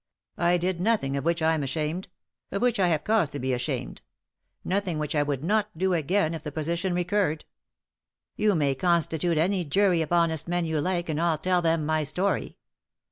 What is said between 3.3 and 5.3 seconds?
be ashamed— nothing which I